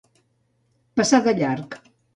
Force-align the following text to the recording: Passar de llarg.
Passar 1.01 1.23
de 1.31 1.37
llarg. 1.45 1.81